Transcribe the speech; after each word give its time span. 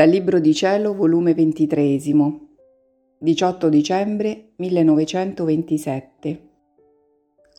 Dal 0.00 0.08
Libro 0.08 0.40
di 0.40 0.54
Cielo, 0.54 0.94
volume 0.94 1.34
23, 1.34 1.98
18 3.18 3.68
dicembre 3.68 4.52
1927. 4.56 6.48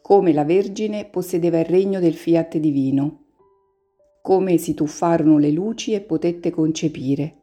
Come 0.02 0.33
la 0.33 0.43
Vergine 0.43 1.05
possedeva 1.05 1.59
il 1.59 1.65
regno 1.65 2.00
del 2.00 2.15
fiat 2.15 2.57
divino. 2.57 3.25
Come 4.23 4.57
si 4.57 4.73
tuffarono 4.73 5.38
le 5.38 5.51
luci 5.51 5.93
e 5.93 6.01
potette 6.01 6.50
concepire. 6.50 7.36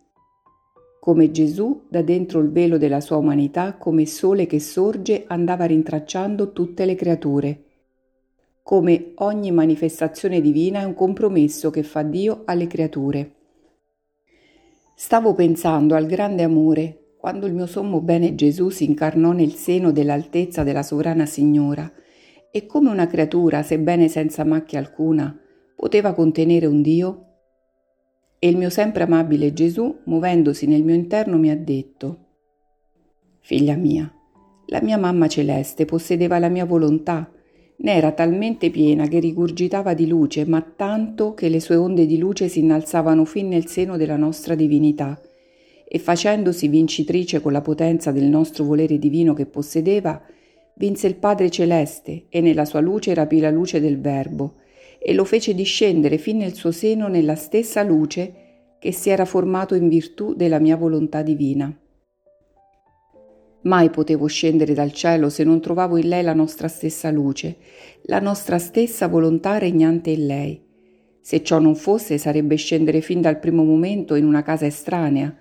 Come 0.99 1.31
Gesù, 1.31 1.83
da 1.89 2.03
dentro 2.03 2.41
il 2.41 2.51
velo 2.51 2.77
della 2.77 3.01
sua 3.01 3.19
umanità, 3.19 3.77
come 3.77 4.05
sole 4.05 4.47
che 4.47 4.59
sorge, 4.59 5.27
andava 5.29 5.65
rintracciando 5.65 6.53
tutte 6.53 6.85
le 6.85 6.97
creature. 6.97 7.63
Come 8.65 9.13
ogni 9.19 9.53
manifestazione 9.53 10.41
divina 10.41 10.81
è 10.81 10.85
un 10.85 10.95
compromesso 10.95 11.71
che 11.71 11.85
fa 11.85 12.03
Dio 12.03 12.43
alle 12.47 12.67
creature 12.67 13.37
Stavo 15.01 15.33
pensando 15.33 15.95
al 15.95 16.07
grande 16.07 16.43
amore 16.43 17.13
quando 17.19 17.47
il 17.47 17.55
mio 17.55 17.67
sommo 17.67 18.01
bene 18.01 18.35
Gesù 18.35 18.69
si 18.69 18.83
incarnò 18.83 19.31
nel 19.31 19.53
seno 19.53 19.93
dell'altezza 19.93 20.65
della 20.65 20.83
sovrana 20.83 21.25
Signora 21.25 21.89
e 22.51 22.67
come 22.67 22.91
una 22.91 23.07
creatura, 23.07 23.63
sebbene 23.63 24.09
senza 24.09 24.43
macchia 24.43 24.81
alcuna, 24.81 25.39
poteva 25.77 26.15
contenere 26.15 26.67
un 26.67 26.83
Dio? 26.83 27.27
E 28.41 28.49
il 28.49 28.57
mio 28.57 28.71
sempre 28.71 29.05
amabile 29.05 29.53
Gesù, 29.53 30.01
muovendosi 30.07 30.67
nel 30.67 30.83
mio 30.83 30.97
interno, 30.97 31.39
mi 31.39 31.51
ha 31.51 31.57
detto, 31.57 32.25
Figlia 33.39 33.77
mia, 33.77 34.13
la 34.67 34.83
mia 34.83 34.99
mamma 34.99 35.29
celeste 35.29 35.85
possedeva 35.85 36.41
la 36.41 36.49
mia 36.49 36.65
volontà 36.65 37.31
ne 37.81 37.95
era 37.95 38.13
talmente 38.13 38.71
piena 38.71 39.07
che 39.07 39.21
rigurgitava 39.21 39.95
di 39.95 40.07
luce, 40.07 40.45
ma 40.45 40.61
tanto 40.63 41.35
che 41.35 41.49
le 41.49 41.61
sue 41.61 41.77
onde 41.77 42.07
di 42.07 42.19
luce 42.19 42.49
si 42.49 42.61
innalzavano 42.61 43.25
fin 43.25 43.49
nel 43.49 43.67
seno 43.67 43.97
della 43.97 44.17
nostra 44.17 44.55
divinità, 44.55 45.21
e 45.87 45.99
facendosi 45.99 46.69
vincitrice 46.69 47.41
con 47.41 47.53
la 47.53 47.61
potenza 47.61 48.11
del 48.11 48.25
nostro 48.25 48.65
volere 48.65 48.99
divino 48.99 49.33
che 49.33 49.47
possedeva, 49.47 50.21
vinse 50.75 51.07
il 51.07 51.15
Padre 51.15 51.51
Celeste 51.51 52.25
e 52.29 52.41
nella 52.41 52.65
sua 52.65 52.81
luce 52.81 53.15
rapì 53.15 53.39
la 53.41 53.51
luce 53.51 53.81
del 53.81 54.01
Verbo, 54.01 54.57
e 54.99 55.15
lo 55.15 55.25
fece 55.25 55.55
discendere 55.55 56.19
fin 56.19 56.39
nel 56.39 56.55
suo 56.55 56.73
seno 56.73 57.07
nella 57.07 57.37
stessa 57.37 57.85
luce 57.85 58.33
che 58.81 58.93
si 58.93 59.11
era 59.11 59.25
formato 59.25 59.77
in 59.77 59.89
virtù 59.89 60.35
della 60.35 60.59
mia 60.59 60.77
volontà 60.77 61.23
divina. 61.23 61.73
Mai 63.69 63.91
potevo 63.91 64.25
scendere 64.29 64.73
dal 64.73 64.93
cielo 64.93 65.29
se 65.29 65.45
non 65.45 65.61
trovavo 65.61 65.99
in 65.99 66.09
lei 66.09 66.23
la 66.23 66.33
nostra 66.33 66.69
stessa 66.69 67.11
luce, 67.11 67.59
la 68.05 68.19
nostra 68.19 68.59
stessa 68.59 69.09
volontà 69.09 69.59
regnante 69.59 70.09
in 70.09 70.27
lei. 70.27 70.65
Se 71.21 71.43
ciò 71.43 71.59
non 71.59 71.75
fosse 71.77 72.17
sarebbe 72.17 72.57
scendere 72.57 73.03
fin 73.03 73.21
dal 73.21 73.39
primo 73.39 73.65
momento 73.65 74.15
in 74.15 74.25
una 74.25 74.43
casa 74.43 74.65
estranea. 74.65 75.37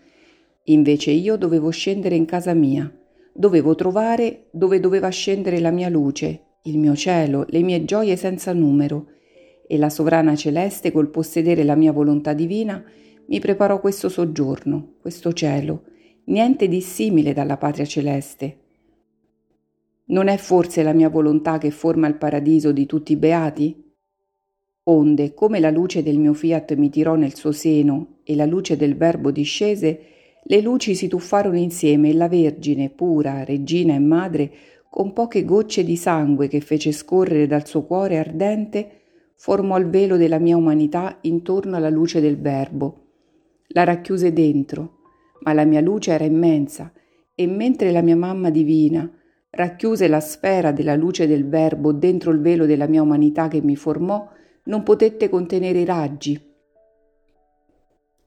Invece 0.64 1.12
io 1.12 1.38
dovevo 1.38 1.70
scendere 1.70 2.16
in 2.16 2.26
casa 2.26 2.54
mia, 2.54 2.94
dovevo 3.34 3.76
trovare 3.76 4.50
dove 4.52 4.82
doveva 4.82 5.08
scendere 5.08 5.62
la 5.62 5.72
mia 5.72 5.88
luce, 5.88 6.58
il 6.64 6.80
mio 6.80 6.98
cielo, 6.98 7.46
le 7.48 7.62
mie 7.62 7.86
gioie 7.86 8.18
senza 8.18 8.52
numero. 8.52 9.08
E 9.66 9.78
la 9.78 9.90
sovrana 9.90 10.36
celeste, 10.36 10.92
col 10.92 11.10
possedere 11.10 11.64
la 11.64 11.76
mia 11.76 11.94
volontà 11.94 12.34
divina, 12.34 12.84
mi 13.28 13.40
preparò 13.40 13.80
questo 13.80 14.10
soggiorno, 14.10 14.96
questo 15.00 15.32
cielo, 15.32 15.84
niente 16.28 16.68
di 16.68 16.82
simile 16.82 17.34
dalla 17.34 17.58
patria 17.58 17.86
celeste. 17.86 18.58
Non 20.06 20.28
è 20.28 20.38
forse 20.38 20.84
la 20.84 20.94
mia 20.94 21.10
volontà 21.10 21.58
che 21.58 21.72
forma 21.72 22.08
il 22.08 22.16
paradiso 22.16 22.72
di 22.72 22.86
tutti 22.86 23.14
i 23.14 23.18
beati? 23.18 23.84
Onde, 24.84 25.34
come 25.34 25.60
la 25.60 25.70
luce 25.70 26.02
del 26.02 26.18
mio 26.18 26.34
fiat 26.34 26.76
mi 26.76 26.90
tirò 26.90 27.16
nel 27.16 27.36
suo 27.36 27.52
seno 27.52 28.20
e 28.24 28.36
la 28.36 28.46
luce 28.46 28.78
del 28.78 28.96
Verbo 28.96 29.32
discese, 29.32 30.00
le 30.44 30.62
luci 30.62 30.96
si 30.96 31.10
tuffarono 31.10 31.58
insieme 31.58 32.10
e 32.10 32.14
la 32.14 32.30
Vergine, 32.30 32.90
pura, 32.90 33.44
regina 33.44 33.96
e 33.96 34.00
madre, 34.00 34.52
con 34.90 35.12
poche 35.12 35.44
gocce 35.44 35.84
di 35.84 35.98
sangue 35.98 36.48
che 36.48 36.62
fece 36.62 36.94
scorrere 36.94 37.48
dal 37.48 37.68
suo 37.68 37.84
cuore 37.84 38.18
ardente, 38.18 38.90
formò 39.36 39.78
il 39.78 39.90
velo 39.90 40.16
della 40.16 40.40
mia 40.40 40.56
umanità 40.56 41.18
intorno 41.22 41.76
alla 41.76 41.90
luce 41.90 42.22
del 42.22 42.38
Verbo. 42.38 43.08
La 43.68 43.84
racchiuse 43.84 44.32
dentro, 44.32 44.97
ma 45.48 45.54
la 45.54 45.64
mia 45.64 45.80
luce 45.80 46.12
era 46.12 46.26
immensa 46.26 46.92
e 47.34 47.48
mentre 47.48 47.92
la 47.92 48.02
mia 48.02 48.18
mamma 48.18 48.50
divina 48.50 49.10
racchiuse 49.50 50.10
la 50.10 50.20
sfera 50.20 50.74
della 50.74 50.96
luce 50.96 51.26
del 51.26 51.48
Verbo 51.48 51.94
dentro 51.94 52.32
il 52.32 52.42
velo 52.42 52.66
della 52.66 52.86
mia 52.86 53.02
umanità 53.02 53.48
che 53.48 53.62
mi 53.62 53.78
formò, 53.78 54.30
non 54.66 54.84
potette 54.84 55.30
contenere 55.30 55.80
i 55.80 55.86
raggi. 55.86 56.38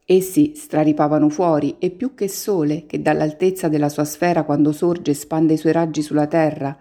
Essi 0.07 0.55
straripavano 0.55 1.29
fuori 1.29 1.77
e 1.79 1.91
più 1.91 2.15
che 2.15 2.27
sole, 2.27 2.87
che 2.87 3.03
dall'altezza 3.03 3.69
della 3.69 3.91
sua 3.91 4.05
sfera 4.05 4.45
quando 4.45 4.73
sorge 4.73 5.13
spande 5.13 5.53
i 5.53 5.59
suoi 5.59 5.73
raggi 5.73 6.01
sulla 6.01 6.27
terra, 6.27 6.77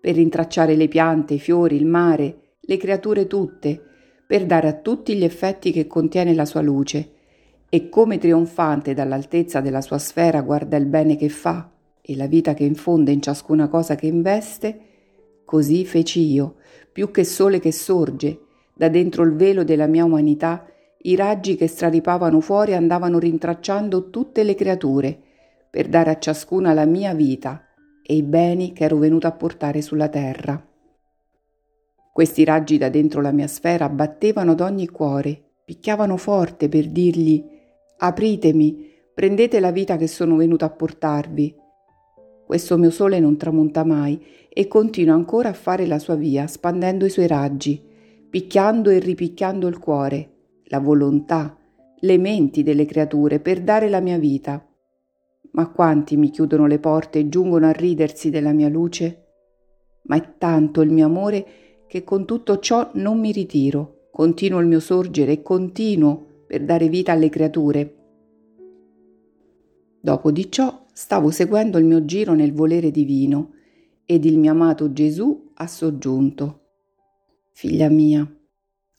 per 0.00 0.14
rintracciare 0.14 0.76
le 0.76 0.86
piante, 0.86 1.34
i 1.34 1.40
fiori, 1.40 1.74
il 1.74 1.86
mare, 1.86 2.54
le 2.60 2.76
creature 2.76 3.26
tutte, 3.26 3.82
per 4.24 4.46
dare 4.46 4.68
a 4.68 4.74
tutti 4.74 5.16
gli 5.16 5.24
effetti 5.24 5.72
che 5.72 5.88
contiene 5.88 6.32
la 6.32 6.44
sua 6.44 6.60
luce, 6.60 7.18
e 7.72 7.88
come 7.88 8.18
trionfante 8.18 8.94
dall'altezza 8.94 9.60
della 9.60 9.80
sua 9.80 9.98
sfera 9.98 10.42
guarda 10.42 10.76
il 10.76 10.86
bene 10.86 11.14
che 11.14 11.28
fa 11.28 11.70
e 12.02 12.16
la 12.16 12.26
vita 12.26 12.52
che 12.52 12.64
infonde 12.64 13.12
in 13.12 13.22
ciascuna 13.22 13.68
cosa 13.68 13.94
che 13.94 14.08
investe, 14.08 14.80
così 15.44 15.84
feci 15.86 16.32
io, 16.32 16.56
più 16.92 17.12
che 17.12 17.22
sole 17.22 17.60
che 17.60 17.70
sorge, 17.70 18.40
da 18.74 18.88
dentro 18.88 19.22
il 19.22 19.36
velo 19.36 19.62
della 19.62 19.86
mia 19.86 20.04
umanità, 20.04 20.66
i 21.02 21.14
raggi 21.14 21.54
che 21.54 21.68
straripavano 21.68 22.40
fuori 22.40 22.74
andavano 22.74 23.20
rintracciando 23.20 24.10
tutte 24.10 24.42
le 24.42 24.56
creature, 24.56 25.16
per 25.70 25.86
dare 25.86 26.10
a 26.10 26.18
ciascuna 26.18 26.72
la 26.72 26.86
mia 26.86 27.14
vita 27.14 27.64
e 28.02 28.16
i 28.16 28.24
beni 28.24 28.72
che 28.72 28.84
ero 28.84 28.96
venuto 28.96 29.28
a 29.28 29.32
portare 29.32 29.80
sulla 29.80 30.08
terra. 30.08 30.60
Questi 32.12 32.42
raggi 32.42 32.76
da 32.78 32.88
dentro 32.88 33.20
la 33.20 33.30
mia 33.30 33.46
sfera 33.46 33.88
battevano 33.88 34.50
ad 34.50 34.60
ogni 34.60 34.88
cuore, 34.88 35.40
picchiavano 35.64 36.16
forte 36.16 36.68
per 36.68 36.88
dirgli 36.88 37.58
Apritemi, 38.02 38.88
prendete 39.12 39.60
la 39.60 39.70
vita 39.72 39.98
che 39.98 40.06
sono 40.06 40.36
venuto 40.36 40.64
a 40.64 40.70
portarvi. 40.70 41.54
Questo 42.46 42.78
mio 42.78 42.90
sole 42.90 43.20
non 43.20 43.36
tramonta 43.36 43.84
mai 43.84 44.18
e 44.48 44.66
continua 44.68 45.12
ancora 45.12 45.50
a 45.50 45.52
fare 45.52 45.84
la 45.84 45.98
sua 45.98 46.14
via, 46.14 46.46
spandendo 46.46 47.04
i 47.04 47.10
suoi 47.10 47.26
raggi, 47.26 47.78
picchiando 48.30 48.88
e 48.88 49.00
ripicchiando 49.00 49.66
il 49.68 49.78
cuore, 49.78 50.30
la 50.68 50.78
volontà, 50.78 51.54
le 51.98 52.16
menti 52.16 52.62
delle 52.62 52.86
creature 52.86 53.38
per 53.38 53.60
dare 53.60 53.90
la 53.90 54.00
mia 54.00 54.16
vita. 54.16 54.66
Ma 55.50 55.68
quanti 55.68 56.16
mi 56.16 56.30
chiudono 56.30 56.66
le 56.66 56.78
porte 56.78 57.18
e 57.18 57.28
giungono 57.28 57.66
a 57.66 57.72
ridersi 57.72 58.30
della 58.30 58.52
mia 58.52 58.70
luce? 58.70 59.26
Ma 60.04 60.16
è 60.16 60.38
tanto 60.38 60.80
il 60.80 60.90
mio 60.90 61.04
amore 61.04 61.46
che 61.86 62.02
con 62.02 62.24
tutto 62.24 62.60
ciò 62.60 62.92
non 62.94 63.20
mi 63.20 63.30
ritiro, 63.30 64.08
continuo 64.10 64.58
il 64.60 64.66
mio 64.66 64.80
sorgere 64.80 65.32
e 65.32 65.42
continuo 65.42 66.28
per 66.50 66.64
dare 66.64 66.88
vita 66.88 67.12
alle 67.12 67.28
creature. 67.28 67.94
Dopo 70.00 70.32
di 70.32 70.50
ciò 70.50 70.84
stavo 70.92 71.30
seguendo 71.30 71.78
il 71.78 71.84
mio 71.84 72.04
giro 72.04 72.34
nel 72.34 72.52
volere 72.52 72.90
divino 72.90 73.52
ed 74.04 74.24
il 74.24 74.36
mio 74.36 74.50
amato 74.50 74.92
Gesù 74.92 75.52
ha 75.54 75.68
soggiunto. 75.68 76.62
Figlia 77.52 77.88
mia, 77.88 78.28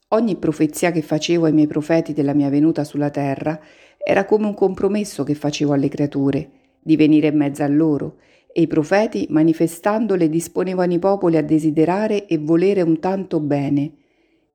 ogni 0.08 0.36
profezia 0.36 0.92
che 0.92 1.02
facevo 1.02 1.44
ai 1.44 1.52
miei 1.52 1.66
profeti 1.66 2.14
della 2.14 2.32
mia 2.32 2.48
venuta 2.48 2.84
sulla 2.84 3.10
terra 3.10 3.60
era 3.98 4.24
come 4.24 4.46
un 4.46 4.54
compromesso 4.54 5.22
che 5.22 5.34
facevo 5.34 5.74
alle 5.74 5.88
creature, 5.88 6.50
di 6.80 6.96
venire 6.96 7.26
in 7.26 7.36
mezzo 7.36 7.62
a 7.62 7.68
loro, 7.68 8.16
e 8.50 8.62
i 8.62 8.66
profeti, 8.66 9.26
manifestandole, 9.28 10.30
disponevano 10.30 10.94
i 10.94 10.98
popoli 10.98 11.36
a 11.36 11.42
desiderare 11.42 12.24
e 12.24 12.38
volere 12.38 12.80
un 12.80 12.98
tanto 12.98 13.40
bene, 13.40 13.96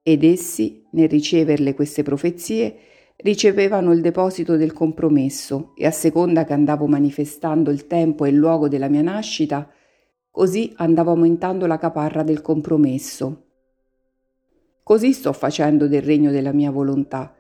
ed 0.02 0.24
essi, 0.24 0.84
nel 0.94 1.10
riceverle 1.10 1.76
queste 1.76 2.02
profezie, 2.02 2.76
ricevevano 3.18 3.94
il 3.94 4.02
deposito 4.02 4.58
del 4.58 4.74
compromesso 4.74 5.74
e 5.76 5.86
a 5.86 5.92
seconda 5.92 6.46
che 6.46 6.54
andavo 6.54 6.86
manifestando 6.88 7.72
il 7.72 7.88
tempo 7.88 8.26
e 8.26 8.30
il 8.30 8.36
luogo 8.36 8.68
della 8.68 8.90
mia 8.90 9.02
nascita, 9.02 9.70
così 10.30 10.72
andavo 10.78 11.12
aumentando 11.12 11.66
la 11.66 11.78
caparra 11.78 12.22
del 12.24 12.42
compromesso. 12.42 13.46
Così 14.84 15.14
sto 15.14 15.34
facendo 15.34 15.88
del 15.88 16.02
regno 16.02 16.32
della 16.32 16.54
mia 16.54 16.72
volontà. 16.72 17.34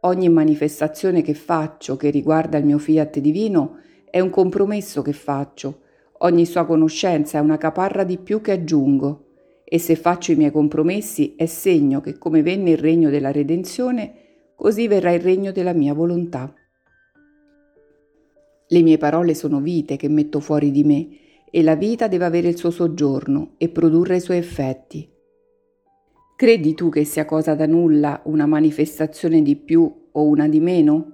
Ogni 0.00 0.28
manifestazione 0.28 1.22
che 1.22 1.34
faccio 1.34 1.96
che 1.96 2.10
riguarda 2.10 2.56
il 2.56 2.64
mio 2.64 2.78
fiat 2.78 3.18
divino 3.18 3.78
è 4.10 4.20
un 4.20 4.30
compromesso 4.30 5.02
che 5.02 5.12
faccio, 5.12 5.82
ogni 6.20 6.46
sua 6.46 6.64
conoscenza 6.64 7.38
è 7.38 7.40
una 7.40 7.58
caparra 7.58 8.02
di 8.02 8.16
più 8.16 8.40
che 8.40 8.52
aggiungo 8.52 9.26
e 9.64 9.78
se 9.78 9.94
faccio 9.96 10.32
i 10.32 10.36
miei 10.36 10.50
compromessi 10.50 11.34
è 11.36 11.44
segno 11.44 12.00
che 12.00 12.16
come 12.16 12.42
venne 12.42 12.70
il 12.70 12.78
regno 12.78 13.10
della 13.10 13.30
redenzione, 13.30 14.27
così 14.58 14.88
verrà 14.88 15.12
il 15.12 15.20
regno 15.20 15.52
della 15.52 15.72
mia 15.72 15.94
volontà. 15.94 16.52
Le 18.66 18.82
mie 18.82 18.98
parole 18.98 19.34
sono 19.34 19.60
vite 19.60 19.96
che 19.96 20.08
metto 20.08 20.40
fuori 20.40 20.72
di 20.72 20.82
me 20.82 21.08
e 21.48 21.62
la 21.62 21.76
vita 21.76 22.08
deve 22.08 22.24
avere 22.24 22.48
il 22.48 22.58
suo 22.58 22.70
soggiorno 22.70 23.52
e 23.56 23.68
produrre 23.68 24.16
i 24.16 24.20
suoi 24.20 24.38
effetti. 24.38 25.08
Credi 26.36 26.74
tu 26.74 26.88
che 26.88 27.04
sia 27.04 27.24
cosa 27.24 27.54
da 27.54 27.66
nulla 27.66 28.20
una 28.24 28.46
manifestazione 28.46 29.42
di 29.42 29.54
più 29.54 30.08
o 30.10 30.22
una 30.24 30.48
di 30.48 30.58
meno? 30.58 31.12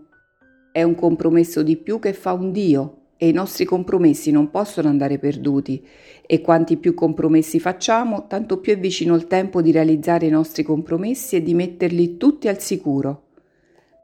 è 0.73 0.83
un 0.83 0.97
compromesso 0.97 1.63
di 1.63 1.77
più 1.77 2.01
che 2.01 2.13
fa 2.13 2.33
un 2.33 2.51
Dio 2.51 3.03
e 3.17 3.29
i 3.29 3.33
nostri 3.33 3.65
compromessi 3.65 4.33
non 4.33 4.51
possono 4.51 4.89
andare 4.89 5.21
perduti 5.21 5.87
e 6.27 6.41
quanti 6.41 6.79
più 6.79 6.95
compromessi 6.95 7.61
facciamo, 7.61 8.27
tanto 8.27 8.59
più 8.59 8.73
è 8.73 8.79
vicino 8.81 9.15
il 9.15 9.29
tempo 9.29 9.63
di 9.63 9.71
realizzare 9.71 10.27
i 10.27 10.31
nostri 10.31 10.65
compromessi 10.65 11.37
e 11.37 11.43
di 11.45 11.55
metterli 11.55 12.17
tutti 12.17 12.49
al 12.49 12.59
sicuro. 12.59 13.24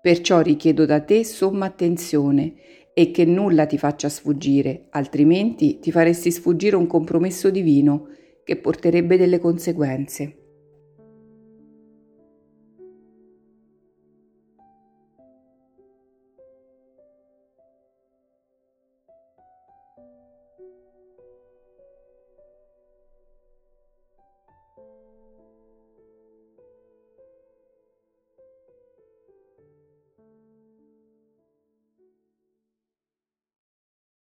Perciò 0.01 0.41
richiedo 0.41 0.87
da 0.87 1.01
te 1.03 1.25
somma 1.25 1.67
attenzione 1.67 2.55
e 2.95 3.11
che 3.11 3.27
nulla 3.27 3.67
ti 3.67 3.77
faccia 3.77 4.09
sfuggire, 4.09 4.87
altrimenti 4.91 5.79
ti 5.79 5.93
faresti 5.93 6.31
sfuggire 6.31 6.75
un 6.75 6.87
compromesso 6.87 7.51
divino 7.51 8.09
che 8.43 8.57
porterebbe 8.57 9.19
delle 9.19 9.39
conseguenze. 9.39 10.41